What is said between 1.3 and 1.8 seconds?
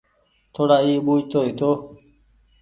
تو هيتو